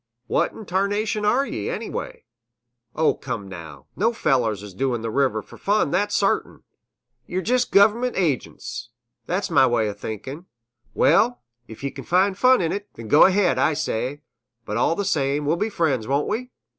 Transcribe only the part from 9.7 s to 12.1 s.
o' think'n'. Well, 'f ye kin